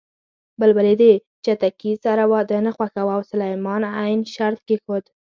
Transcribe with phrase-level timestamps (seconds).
[0.59, 1.03] بلبلې د
[1.45, 5.03] چتکي سره واده نه خوښاوه او سلیمان ع شرط کېښود